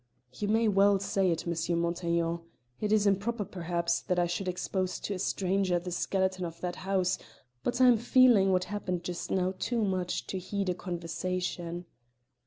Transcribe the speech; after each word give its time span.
"You 0.33 0.47
may 0.47 0.67
well 0.67 0.97
say 0.97 1.29
it, 1.29 1.45
M. 1.45 1.53
Montaiglon. 1.79 2.39
It 2.79 2.91
is 2.91 3.05
improper, 3.05 3.45
perhaps, 3.45 4.01
that 4.01 4.17
I 4.17 4.25
should 4.25 4.47
expose 4.47 4.99
to 4.99 5.13
a 5.13 5.19
stranger 5.19 5.77
the 5.77 5.91
skeleton 5.91 6.43
of 6.43 6.59
that 6.61 6.77
house, 6.77 7.19
but 7.61 7.79
I'm 7.79 7.97
feeling 7.97 8.51
what 8.51 8.63
happened 8.63 9.03
just 9.03 9.29
now 9.29 9.53
too 9.59 9.83
much 9.83 10.25
to 10.25 10.39
heed 10.39 10.69
a 10.69 10.73
convention." 10.73 11.85